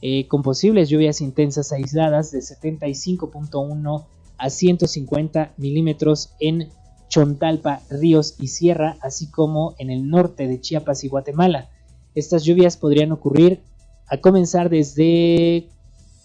[0.02, 4.05] eh, con posibles lluvias intensas aisladas de 75.1
[4.38, 6.68] a 150 milímetros en
[7.09, 11.70] Chontalpa, Ríos y Sierra, así como en el norte de Chiapas y Guatemala.
[12.14, 13.61] Estas lluvias podrían ocurrir
[14.09, 15.68] a comenzar desde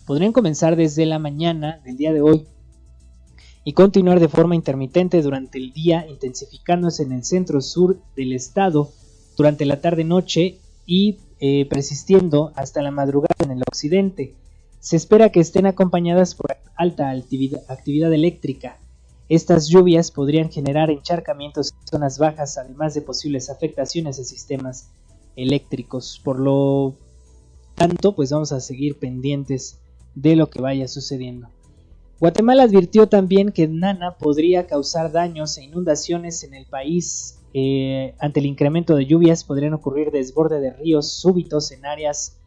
[0.05, 2.45] podrían comenzar desde la mañana del día de hoy
[3.63, 8.91] y continuar de forma intermitente durante el día, intensificándose en el centro-sur del estado
[9.37, 14.35] durante la tarde-noche y eh, persistiendo hasta la madrugada en el occidente.
[14.81, 18.79] Se espera que estén acompañadas por alta actividad eléctrica.
[19.29, 24.89] Estas lluvias podrían generar encharcamientos en zonas bajas, además de posibles afectaciones a sistemas
[25.35, 26.19] eléctricos.
[26.23, 26.95] Por lo
[27.75, 29.79] tanto, pues vamos a seguir pendientes
[30.15, 31.49] de lo que vaya sucediendo.
[32.19, 37.39] Guatemala advirtió también que Nana podría causar daños e inundaciones en el país.
[37.53, 42.40] Eh, ante el incremento de lluvias podrían ocurrir desborde de ríos súbitos en áreas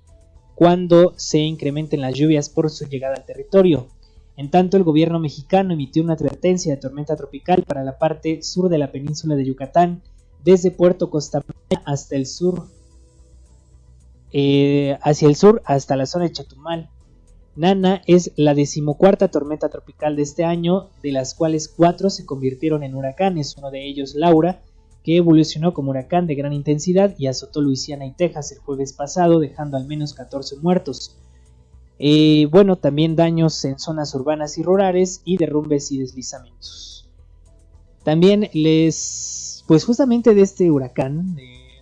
[0.54, 3.88] cuando se incrementen las lluvias por su llegada al territorio.
[4.36, 8.68] En tanto, el gobierno mexicano emitió una advertencia de tormenta tropical para la parte sur
[8.68, 10.02] de la península de Yucatán,
[10.44, 11.44] desde Puerto Costa
[11.84, 12.66] hasta el sur,
[14.32, 16.90] eh, hacia el sur hasta la zona de Chetumal.
[17.56, 22.82] Nana es la decimocuarta tormenta tropical de este año, de las cuales cuatro se convirtieron
[22.82, 24.60] en huracanes, uno de ellos Laura,
[25.04, 29.38] que evolucionó como huracán de gran intensidad y azotó Luisiana y Texas el jueves pasado,
[29.38, 31.16] dejando al menos 14 muertos.
[31.98, 37.08] Eh, bueno, también daños en zonas urbanas y rurales y derrumbes y deslizamientos.
[38.02, 41.36] También les, pues justamente de este huracán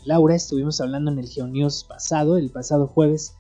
[0.05, 3.37] Laura estuvimos hablando en el GeoNews pasado, el pasado jueves,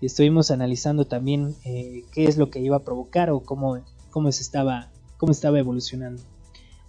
[0.00, 3.78] y estuvimos analizando también eh, qué es lo que iba a provocar o cómo,
[4.10, 6.22] cómo, se estaba, cómo estaba evolucionando.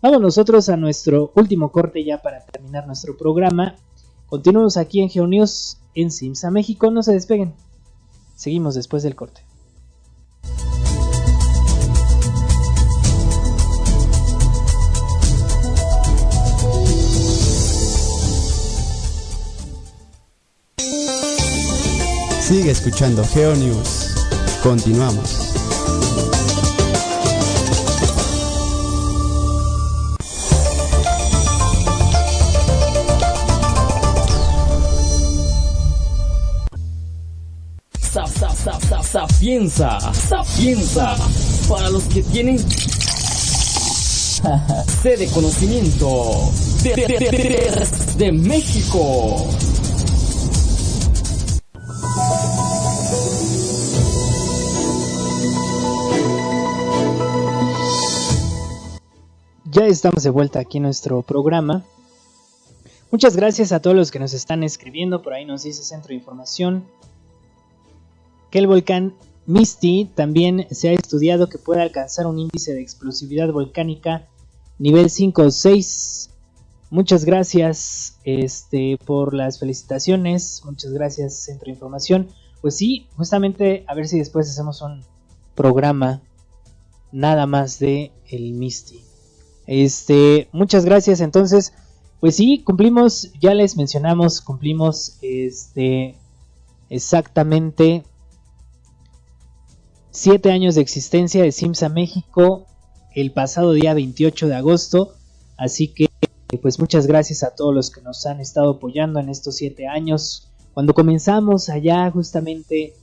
[0.02, 3.76] Vamos nosotros a nuestro último corte ya para terminar nuestro programa.
[4.26, 6.90] Continuamos aquí en GeoNews en Simsa, México.
[6.90, 7.54] No se despeguen.
[8.36, 9.42] Seguimos después del corte.
[22.40, 24.16] Sigue escuchando GeoNews.
[24.64, 25.51] Continuamos.
[39.12, 41.18] Sapienza, sapienza,
[41.68, 42.58] para los que tienen
[45.02, 46.50] sede de conocimiento
[46.82, 49.50] de, de, de, México.
[59.66, 61.84] Ya estamos de vuelta aquí en nuestro programa.
[63.12, 65.22] Muchas gracias a todos los que nos están escribiendo.
[65.22, 66.86] Por ahí nos dice Centro de Información
[68.52, 69.16] que el volcán
[69.48, 74.28] Misty también se ha estudiado que puede alcanzar un índice de explosividad volcánica
[74.78, 76.30] nivel 5 o 6.
[76.90, 80.62] Muchas gracias este, por las felicitaciones.
[80.66, 82.28] Muchas gracias Centro de Información.
[82.62, 85.04] Pues sí, justamente a ver si después hacemos un
[85.56, 86.22] programa
[87.12, 89.02] nada más de el Misty.
[89.66, 91.22] Este, muchas gracias.
[91.22, 91.74] Entonces,
[92.20, 96.16] pues sí, cumplimos, ya les mencionamos, cumplimos este
[96.90, 98.04] exactamente
[100.12, 102.68] siete años de existencia de Simsa México
[103.16, 105.14] el pasado día 28 de agosto.
[105.58, 106.10] Así que,
[106.62, 110.52] pues muchas gracias a todos los que nos han estado apoyando en estos siete años.
[110.74, 112.94] Cuando comenzamos allá justamente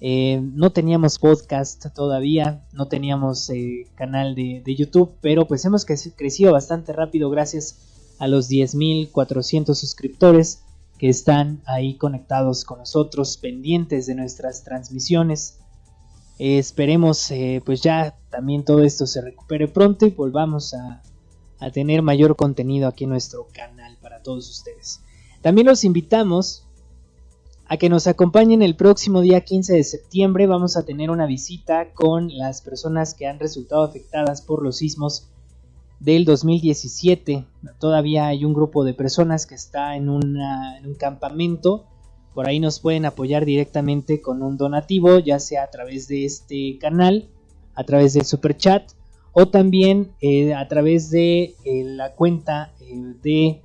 [0.00, 6.52] eh, no teníamos podcast todavía, no teníamos eh, canal de, YouTube, pero pues hemos crecido
[6.52, 7.78] bastante rápido gracias
[8.18, 10.62] a los 10.400 suscriptores
[10.98, 15.60] que están ahí conectados con nosotros, pendientes de nuestras transmisiones.
[16.38, 21.02] Esperemos eh, pues ya también todo esto se recupere pronto y volvamos a,
[21.58, 25.00] a tener mayor contenido aquí en nuestro canal para todos ustedes.
[25.42, 26.66] También los invitamos
[27.68, 30.46] a que nos acompañen el próximo día 15 de septiembre.
[30.46, 35.28] Vamos a tener una visita con las personas que han resultado afectadas por los sismos
[35.98, 37.44] del 2017.
[37.78, 40.38] Todavía hay un grupo de personas que está en, un
[40.98, 41.86] campamento.
[42.36, 46.76] Por ahí nos pueden apoyar directamente con un donativo, ya sea a través de este
[46.78, 47.30] canal,
[47.74, 48.92] a través del super chat
[49.32, 53.62] o también eh, a través de eh, la cuenta eh,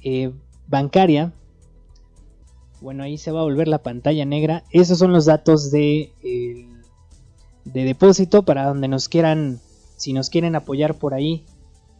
[0.00, 0.32] de
[0.66, 1.34] bancaria
[2.80, 4.64] bueno, ahí se va a volver la pantalla negra.
[4.70, 9.60] Esos son los datos de, de depósito para donde nos quieran,
[9.96, 11.44] si nos quieren apoyar por ahí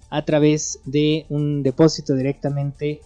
[0.09, 3.03] a través de un depósito directamente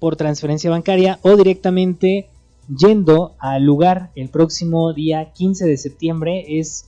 [0.00, 2.28] por transferencia bancaria o directamente
[2.68, 6.86] yendo al lugar el próximo día 15 de septiembre es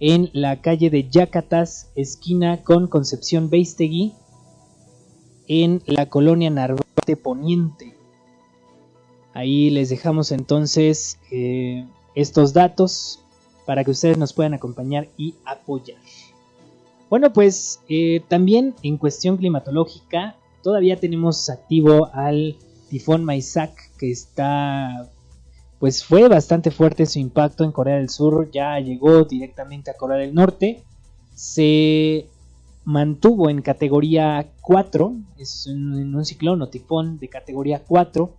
[0.00, 4.12] en la calle de Yacatas, esquina con Concepción Beistegui,
[5.46, 7.94] en la colonia Narvarte Poniente.
[9.34, 13.20] Ahí les dejamos entonces eh, estos datos
[13.66, 15.98] para que ustedes nos puedan acompañar y apoyar.
[17.10, 22.56] Bueno, pues eh, también en cuestión climatológica, todavía tenemos activo al
[22.88, 25.08] tifón Maisak que está,
[25.78, 30.16] pues fue bastante fuerte su impacto en Corea del Sur, ya llegó directamente a Corea
[30.16, 30.82] del Norte,
[31.34, 32.26] se
[32.84, 38.34] mantuvo en categoría 4, es un, un ciclón o tifón de categoría 4,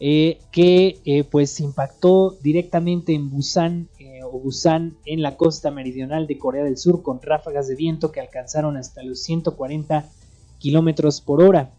[0.00, 6.26] eh, que eh, pues impactó directamente en Busan eh, o Busan en la costa meridional
[6.26, 10.10] de Corea del Sur con ráfagas de viento que alcanzaron hasta los 140
[10.58, 11.72] kilómetros por hora.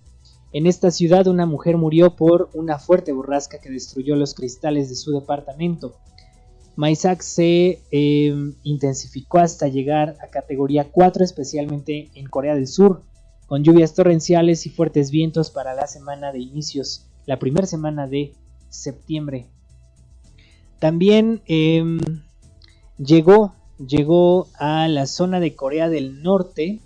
[0.52, 4.96] En esta ciudad una mujer murió por una fuerte borrasca que destruyó los cristales de
[4.96, 5.96] su departamento.
[6.76, 7.82] Maisak se
[8.64, 13.04] intensificó hasta llegar a categoría 4, especialmente en Corea del Sur,
[13.48, 18.34] con lluvias torrenciales y fuertes vientos para la semana de inicios la primera semana de
[18.70, 19.48] septiembre.
[20.80, 22.00] También em,
[22.98, 26.82] llegó, llegó a la zona de Corea del Norte,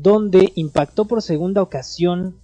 [0.00, 2.36] donde impactó por segunda ocasión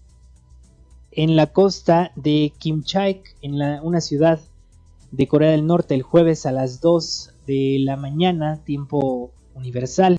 [1.12, 4.40] en la costa de Kimchaek, en una ciudad
[5.12, 10.18] de Corea del Norte, el jueves a las 2 de la mañana, tiempo universal.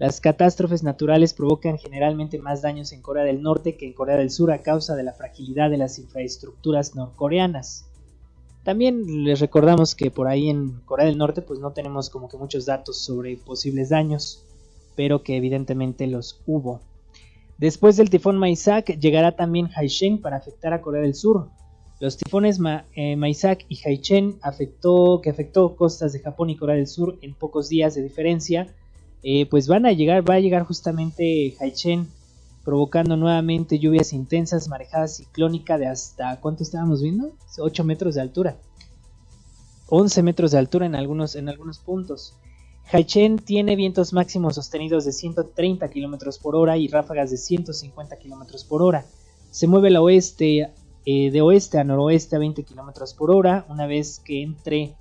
[0.00, 4.30] Las catástrofes naturales provocan generalmente más daños en Corea del Norte que en Corea del
[4.30, 7.86] Sur a causa de la fragilidad de las infraestructuras norcoreanas.
[8.64, 12.36] También les recordamos que por ahí en Corea del Norte pues no tenemos como que
[12.36, 14.44] muchos datos sobre posibles daños,
[14.98, 16.80] pero que evidentemente los hubo.
[17.56, 21.50] Después del tifón Maisak llegará también Haishen para afectar a Corea del Sur.
[22.00, 23.16] Los tifones Ma eh,
[23.68, 27.94] y Haichen afectó, que afectó costas de Japón y Corea del Sur en pocos días
[27.94, 28.74] de diferencia
[29.22, 32.08] eh, pues van a llegar, va a llegar justamente Haichen
[32.64, 37.36] provocando nuevamente lluvias intensas, marejadas ciclónica de hasta, ¿cuánto estábamos viendo?
[37.56, 38.56] 8 metros de altura.
[39.90, 42.34] 11 metros de altura en algunos, en algunos puntos.
[42.90, 48.66] Haichen tiene vientos máximos sostenidos de 130 km por hora y ráfagas de 150 km
[48.66, 49.04] por hora.
[49.50, 53.66] Se mueve eh, de oeste a noroeste a 20 km por hora.
[53.68, 54.94] Una vez que entre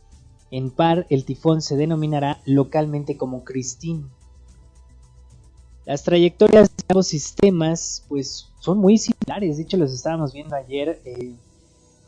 [0.52, 4.04] en par, el tifón se denominará localmente como Christine.
[5.86, 11.02] Las trayectorias de ambos sistemas pues, son muy similares, de hecho los estábamos viendo ayer
[11.06, 11.34] eh,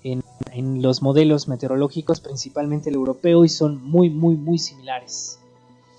[0.04, 5.39] en los modelos meteorológicos, principalmente el europeo, y son muy, muy, muy similares.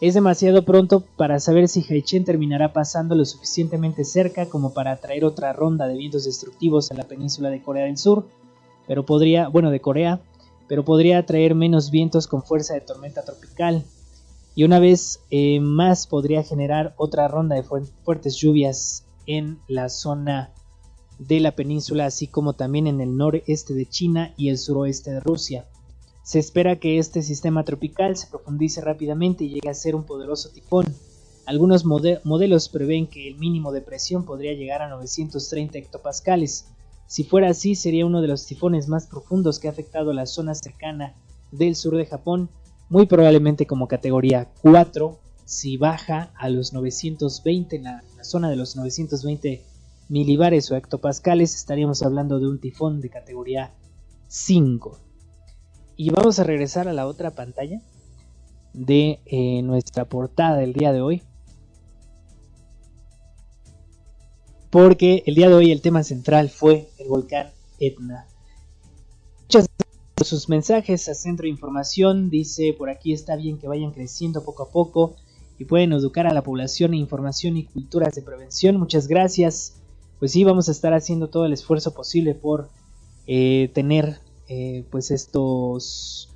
[0.00, 5.26] Es demasiado pronto para saber si Haichen terminará pasando lo suficientemente cerca como para atraer
[5.26, 8.26] otra ronda de vientos destructivos en la península de Corea del Sur,
[8.86, 10.22] pero podría, bueno, de Corea,
[10.68, 13.84] pero podría atraer menos vientos con fuerza de tormenta tropical.
[14.54, 20.54] Y una vez eh, más podría generar otra ronda de fuertes lluvias en la zona
[21.18, 25.20] de la península, así como también en el noreste de China y el suroeste de
[25.20, 25.66] Rusia.
[26.22, 30.50] Se espera que este sistema tropical se profundice rápidamente y llegue a ser un poderoso
[30.50, 30.86] tifón.
[31.46, 36.66] Algunos modelos prevén que el mínimo de presión podría llegar a 930 hectopascales.
[37.06, 40.54] Si fuera así, sería uno de los tifones más profundos que ha afectado la zona
[40.54, 41.14] cercana
[41.50, 42.50] del sur de Japón,
[42.88, 45.18] muy probablemente como categoría 4.
[45.44, 49.64] Si baja a los 920, en la, la zona de los 920
[50.08, 53.74] milibares o hectopascales, estaríamos hablando de un tifón de categoría
[54.28, 55.09] 5.
[56.02, 57.82] Y vamos a regresar a la otra pantalla
[58.72, 61.22] de eh, nuestra portada del día de hoy.
[64.70, 68.26] Porque el día de hoy el tema central fue el volcán Etna.
[69.42, 72.30] Muchas gracias por sus mensajes a Centro de Información.
[72.30, 75.16] Dice por aquí está bien que vayan creciendo poco a poco
[75.58, 78.78] y pueden educar a la población en información y culturas de prevención.
[78.78, 79.82] Muchas gracias.
[80.18, 82.70] Pues sí, vamos a estar haciendo todo el esfuerzo posible por
[83.26, 86.28] eh, tener eh, pues estos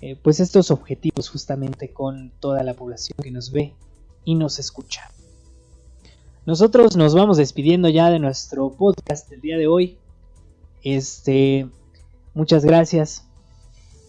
[0.00, 3.74] eh, pues estos objetivos justamente con toda la población que nos ve
[4.24, 5.10] y nos escucha.
[6.44, 9.98] Nosotros nos vamos despidiendo ya de nuestro podcast del día de hoy.
[10.84, 11.68] Este,
[12.34, 13.24] muchas gracias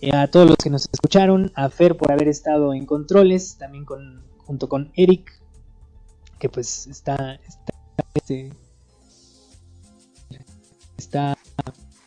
[0.01, 3.86] eh, a todos los que nos escucharon, a Fer por haber estado en controles, también
[3.86, 5.32] con, junto con Eric,
[6.38, 7.74] que pues está, está,
[8.14, 8.53] este,
[10.95, 11.36] está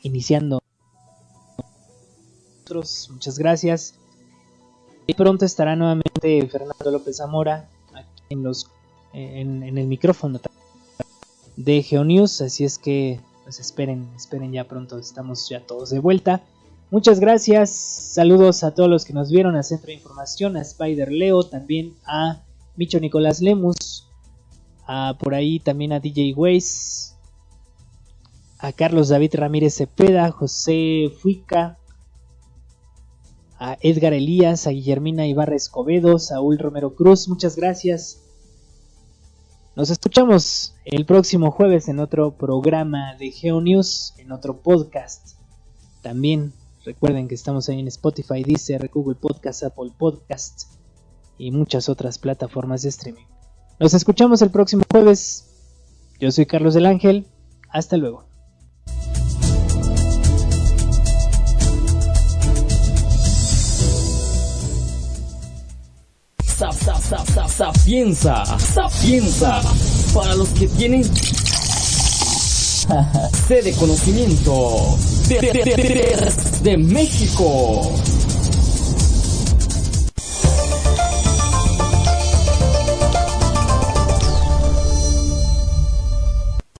[0.02, 0.60] iniciando
[2.74, 3.94] Muchas gracias.
[5.06, 7.68] Y pronto estará nuevamente Fernando López Zamora
[8.28, 8.68] en, los,
[9.12, 10.40] en, el micrófono
[11.56, 12.40] de GeoNews.
[12.42, 14.98] Así es que pues esperen, esperen ya pronto.
[14.98, 16.42] Estamos ya todos de vuelta.
[16.92, 17.70] Muchas gracias.
[17.70, 21.94] Saludos a todos los que nos vieron a Centro de Información, a Spider Leo, también
[22.04, 22.42] a
[22.76, 24.06] Micho Nicolás Lemus,
[24.86, 27.16] a por ahí también a DJ Weiss,
[28.58, 31.79] a Carlos David Ramírez Cepeda, José Fuica,
[33.60, 38.22] a Edgar Elías, a Guillermina Ibarra Escobedo, Saúl Romero Cruz, muchas gracias.
[39.76, 45.36] Nos escuchamos el próximo jueves en otro programa de GeoNews, en otro podcast.
[46.00, 46.54] También
[46.86, 50.62] recuerden que estamos ahí en Spotify, Deezer, Google Podcast, Apple Podcast
[51.36, 53.26] y muchas otras plataformas de streaming.
[53.78, 55.50] Nos escuchamos el próximo jueves.
[56.18, 57.26] Yo soy Carlos del Ángel.
[57.68, 58.29] Hasta luego.
[67.60, 69.60] Sapienza, sapienza,
[70.14, 71.04] para los que tienen
[73.48, 74.96] sede conocimiento
[75.28, 76.32] de,
[76.62, 77.92] de México.